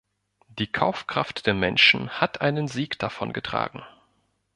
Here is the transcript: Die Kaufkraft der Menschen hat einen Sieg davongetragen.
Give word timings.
Die 0.47 0.65
Kaufkraft 0.65 1.45
der 1.45 1.53
Menschen 1.53 2.09
hat 2.09 2.41
einen 2.41 2.67
Sieg 2.67 2.97
davongetragen. 2.97 3.83